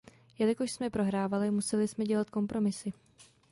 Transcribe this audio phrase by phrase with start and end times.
[0.39, 2.93] Jelikož jsme prohrávali, museli jsme dělat kompromisy.